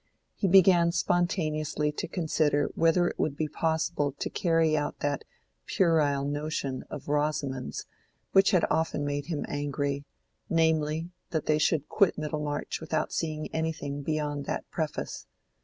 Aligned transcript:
He 0.35 0.47
began 0.47 0.91
spontaneously 0.91 1.91
to 1.91 2.07
consider 2.07 2.71
whether 2.73 3.07
it 3.07 3.19
would 3.19 3.37
be 3.37 3.47
possible 3.47 4.13
to 4.13 4.31
carry 4.31 4.75
out 4.75 4.97
that 5.01 5.23
puerile 5.67 6.25
notion 6.25 6.83
of 6.89 7.07
Rosamond's 7.07 7.85
which 8.31 8.49
had 8.49 8.65
often 8.71 9.05
made 9.05 9.27
him 9.27 9.45
angry, 9.47 10.05
namely, 10.49 11.11
that 11.29 11.45
they 11.45 11.59
should 11.59 11.87
quit 11.87 12.17
Middlemarch 12.17 12.81
without 12.81 13.13
seeing 13.13 13.47
anything 13.53 14.01
beyond 14.01 14.45
that 14.47 14.67
preface. 14.71 15.27